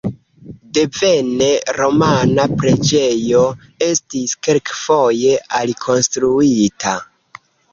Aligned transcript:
Devene 0.77 1.49
romana 1.77 2.45
preĝejo 2.63 3.43
estis 3.91 4.35
kelkfoje 4.49 5.37
alikonstruita. 5.61 6.97